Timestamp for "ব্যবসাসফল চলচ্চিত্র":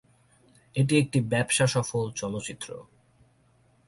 1.21-2.69